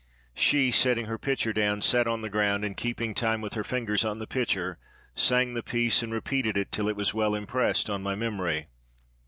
[0.33, 4.03] She, setting her pitcher down, sat on the ground and, keeping time with her fingers
[4.03, 4.79] on the pitcher,
[5.13, 8.67] sang the piece, and repeated it till it was well impressed on my memory.